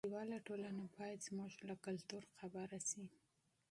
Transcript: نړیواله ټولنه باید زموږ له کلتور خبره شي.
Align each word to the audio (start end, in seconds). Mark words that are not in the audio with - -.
نړیواله 0.03 0.37
ټولنه 0.47 0.83
باید 0.97 1.25
زموږ 1.27 1.51
له 1.67 1.75
کلتور 1.85 2.23
خبره 2.37 2.79
شي. 2.89 3.05